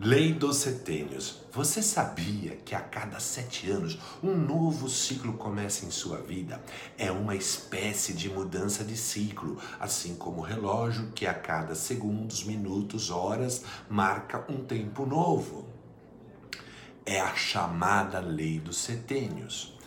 Lei 0.00 0.32
dos 0.32 0.58
setênios. 0.58 1.40
Você 1.52 1.82
sabia 1.82 2.54
que 2.64 2.72
a 2.72 2.78
cada 2.80 3.18
sete 3.18 3.68
anos 3.68 3.98
um 4.22 4.36
novo 4.36 4.88
ciclo 4.88 5.32
começa 5.32 5.84
em 5.84 5.90
sua 5.90 6.18
vida? 6.18 6.62
É 6.96 7.10
uma 7.10 7.34
espécie 7.34 8.12
de 8.12 8.28
mudança 8.28 8.84
de 8.84 8.96
ciclo, 8.96 9.60
assim 9.80 10.14
como 10.14 10.38
o 10.38 10.44
relógio 10.44 11.10
que 11.16 11.26
a 11.26 11.34
cada 11.34 11.74
segundos, 11.74 12.44
minutos, 12.44 13.10
horas 13.10 13.64
marca 13.90 14.44
um 14.48 14.64
tempo 14.64 15.04
novo. 15.04 15.66
É 17.04 17.20
a 17.20 17.34
chamada 17.34 18.20
lei 18.20 18.60
dos 18.60 18.78
setênios 18.78 19.77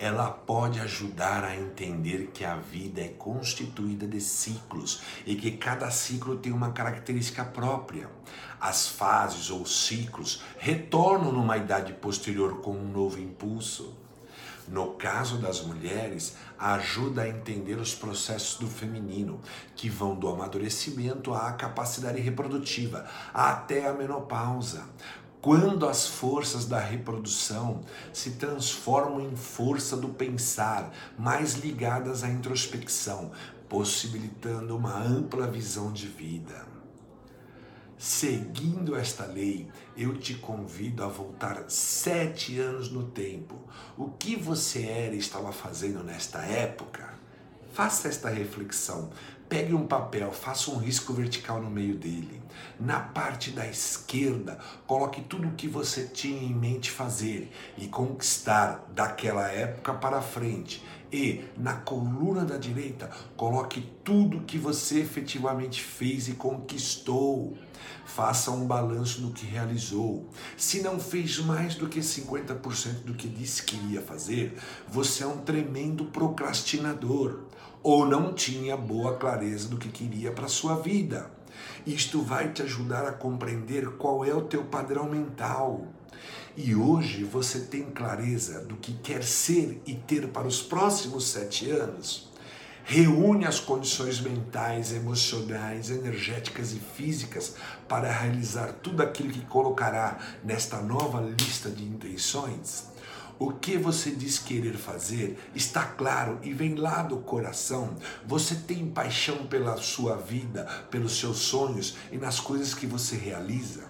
ela 0.00 0.30
pode 0.30 0.80
ajudar 0.80 1.44
a 1.44 1.54
entender 1.54 2.30
que 2.32 2.42
a 2.42 2.56
vida 2.56 3.02
é 3.02 3.08
constituída 3.08 4.06
de 4.06 4.18
ciclos 4.18 5.02
e 5.26 5.36
que 5.36 5.50
cada 5.50 5.90
ciclo 5.90 6.38
tem 6.38 6.50
uma 6.52 6.72
característica 6.72 7.44
própria. 7.44 8.08
As 8.58 8.88
fases 8.88 9.50
ou 9.50 9.66
ciclos 9.66 10.42
retornam 10.58 11.30
numa 11.30 11.58
idade 11.58 11.92
posterior 11.92 12.62
com 12.62 12.72
um 12.72 12.90
novo 12.90 13.20
impulso. 13.20 13.94
No 14.66 14.94
caso 14.94 15.36
das 15.36 15.60
mulheres, 15.60 16.34
ajuda 16.58 17.22
a 17.22 17.28
entender 17.28 17.74
os 17.74 17.94
processos 17.94 18.58
do 18.58 18.68
feminino, 18.68 19.38
que 19.76 19.90
vão 19.90 20.14
do 20.14 20.28
amadurecimento 20.28 21.34
à 21.34 21.52
capacidade 21.52 22.20
reprodutiva, 22.20 23.04
até 23.34 23.86
a 23.86 23.92
menopausa 23.92 24.88
quando 25.40 25.88
as 25.88 26.06
forças 26.06 26.66
da 26.66 26.78
reprodução 26.78 27.80
se 28.12 28.32
transformam 28.32 29.20
em 29.20 29.36
força 29.36 29.96
do 29.96 30.10
pensar, 30.10 30.92
mais 31.18 31.54
ligadas 31.54 32.22
à 32.22 32.28
introspecção, 32.28 33.30
possibilitando 33.68 34.76
uma 34.76 34.98
ampla 35.02 35.46
visão 35.46 35.92
de 35.92 36.06
vida. 36.06 36.68
Seguindo 37.96 38.96
esta 38.96 39.26
lei, 39.26 39.68
eu 39.96 40.16
te 40.16 40.34
convido 40.34 41.04
a 41.04 41.06
voltar 41.06 41.64
sete 41.68 42.58
anos 42.58 42.90
no 42.90 43.04
tempo. 43.04 43.56
O 43.96 44.08
que 44.08 44.36
você 44.36 44.84
era 44.86 45.14
e 45.14 45.18
estava 45.18 45.52
fazendo 45.52 46.02
nesta 46.02 46.38
época? 46.38 47.12
Faça 47.72 48.08
esta 48.08 48.30
reflexão. 48.30 49.10
Pegue 49.50 49.74
um 49.74 49.84
papel, 49.84 50.30
faça 50.30 50.70
um 50.70 50.76
risco 50.76 51.12
vertical 51.12 51.60
no 51.60 51.68
meio 51.68 51.96
dele. 51.96 52.40
Na 52.78 53.00
parte 53.00 53.50
da 53.50 53.66
esquerda, 53.66 54.56
coloque 54.86 55.22
tudo 55.22 55.48
o 55.48 55.54
que 55.54 55.66
você 55.66 56.04
tinha 56.04 56.40
em 56.40 56.54
mente 56.54 56.88
fazer 56.88 57.50
e 57.76 57.88
conquistar 57.88 58.88
daquela 58.94 59.48
época 59.48 59.92
para 59.92 60.22
frente. 60.22 60.80
E 61.12 61.46
na 61.56 61.74
coluna 61.74 62.44
da 62.44 62.56
direita, 62.56 63.10
coloque 63.36 63.80
tudo 64.04 64.38
o 64.38 64.44
que 64.44 64.56
você 64.56 65.00
efetivamente 65.00 65.82
fez 65.82 66.28
e 66.28 66.34
conquistou. 66.34 67.58
Faça 68.06 68.52
um 68.52 68.68
balanço 68.68 69.20
do 69.20 69.32
que 69.32 69.44
realizou. 69.44 70.30
Se 70.56 70.80
não 70.80 71.00
fez 71.00 71.40
mais 71.40 71.74
do 71.74 71.88
que 71.88 71.98
50% 71.98 73.02
do 73.02 73.14
que 73.14 73.26
disse 73.26 73.64
que 73.64 73.74
iria 73.74 74.00
fazer, 74.00 74.56
você 74.86 75.24
é 75.24 75.26
um 75.26 75.38
tremendo 75.38 76.04
procrastinador 76.04 77.50
ou 77.82 78.06
não 78.06 78.32
tinha 78.32 78.76
boa 78.76 79.16
clareza 79.16 79.68
do 79.68 79.76
que 79.76 79.88
queria 79.88 80.32
para 80.32 80.48
sua 80.48 80.76
vida. 80.76 81.30
Isto 81.86 82.22
vai 82.22 82.52
te 82.52 82.62
ajudar 82.62 83.06
a 83.06 83.12
compreender 83.12 83.90
qual 83.92 84.24
é 84.24 84.34
o 84.34 84.42
teu 84.42 84.64
padrão 84.64 85.08
mental. 85.08 85.86
E 86.56 86.74
hoje 86.74 87.24
você 87.24 87.60
tem 87.60 87.84
clareza 87.84 88.60
do 88.64 88.76
que 88.76 88.92
quer 88.94 89.22
ser 89.22 89.80
e 89.86 89.94
ter 89.94 90.28
para 90.28 90.46
os 90.46 90.60
próximos 90.60 91.28
sete 91.28 91.70
anos? 91.70 92.30
reúne 92.90 93.46
as 93.46 93.60
condições 93.60 94.20
mentais, 94.20 94.92
emocionais, 94.92 95.90
energéticas 95.90 96.72
e 96.72 96.80
físicas 96.80 97.54
para 97.88 98.10
realizar 98.10 98.72
tudo 98.82 99.00
aquilo 99.00 99.30
que 99.30 99.42
colocará 99.42 100.18
nesta 100.42 100.80
nova 100.82 101.20
lista 101.20 101.70
de 101.70 101.84
intenções? 101.84 102.88
O 103.42 103.52
que 103.52 103.78
você 103.78 104.10
diz 104.10 104.38
querer 104.38 104.76
fazer 104.76 105.38
está 105.54 105.82
claro 105.82 106.38
e 106.42 106.52
vem 106.52 106.74
lá 106.74 107.02
do 107.02 107.16
coração. 107.16 107.96
Você 108.26 108.54
tem 108.54 108.90
paixão 108.90 109.46
pela 109.46 109.78
sua 109.78 110.14
vida, 110.14 110.66
pelos 110.90 111.18
seus 111.18 111.38
sonhos 111.38 111.96
e 112.12 112.18
nas 112.18 112.38
coisas 112.38 112.74
que 112.74 112.86
você 112.86 113.16
realiza. 113.16 113.88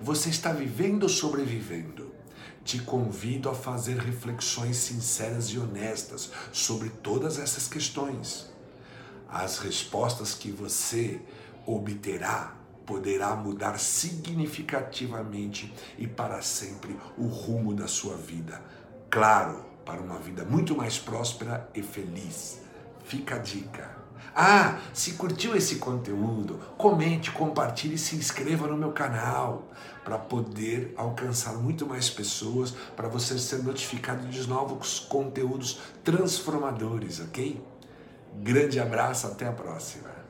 Você 0.00 0.28
está 0.28 0.52
vivendo 0.52 1.02
ou 1.02 1.08
sobrevivendo? 1.08 2.14
Te 2.62 2.78
convido 2.78 3.50
a 3.50 3.54
fazer 3.54 3.98
reflexões 3.98 4.76
sinceras 4.76 5.48
e 5.48 5.58
honestas 5.58 6.30
sobre 6.52 6.88
todas 6.88 7.40
essas 7.40 7.66
questões. 7.66 8.48
As 9.28 9.58
respostas 9.58 10.34
que 10.34 10.52
você 10.52 11.20
obterá 11.66 12.58
poderá 12.86 13.34
mudar 13.34 13.80
significativamente 13.80 15.72
e 15.96 16.06
para 16.06 16.42
sempre 16.42 16.94
o 17.16 17.26
rumo 17.26 17.74
da 17.74 17.88
sua 17.88 18.14
vida 18.14 18.62
claro 19.14 19.64
para 19.86 20.00
uma 20.00 20.18
vida 20.18 20.44
muito 20.44 20.76
mais 20.76 20.98
próspera 20.98 21.70
e 21.72 21.82
feliz. 21.82 22.60
Fica 23.04 23.36
a 23.36 23.38
dica. 23.38 23.88
Ah, 24.34 24.80
se 24.92 25.12
curtiu 25.12 25.54
esse 25.54 25.76
conteúdo, 25.76 26.58
comente, 26.76 27.30
compartilhe 27.30 27.94
e 27.94 27.98
se 27.98 28.16
inscreva 28.16 28.66
no 28.66 28.76
meu 28.76 28.90
canal 28.90 29.68
para 30.04 30.18
poder 30.18 30.92
alcançar 30.96 31.52
muito 31.52 31.86
mais 31.86 32.10
pessoas, 32.10 32.72
para 32.96 33.06
você 33.06 33.38
ser 33.38 33.62
notificado 33.62 34.26
de 34.26 34.48
novos 34.48 34.98
conteúdos 34.98 35.78
transformadores, 36.02 37.20
ok? 37.20 37.62
Grande 38.42 38.80
abraço, 38.80 39.28
até 39.28 39.46
a 39.46 39.52
próxima. 39.52 40.23